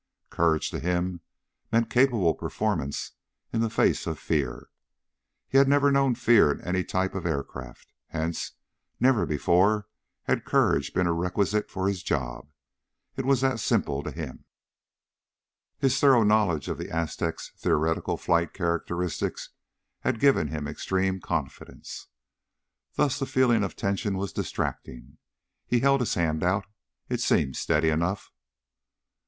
[0.31, 1.21] Courage, to him,
[1.71, 3.11] meant capable performance
[3.53, 4.69] in the face of fear.
[5.47, 8.53] He had never known fear in any type of aircraft, hence
[8.99, 9.87] never before
[10.23, 12.49] had courage been a requisite of his job.
[13.15, 14.45] It was that simple to him.
[15.77, 19.49] His thorough knowledge of the Aztec's theoretical flight characteristics
[19.99, 22.07] had given him extreme confidence,
[22.95, 25.19] thus the feeling of tension was distracting.
[25.67, 26.65] He held his hand out.
[27.07, 28.31] It seemed steady enough.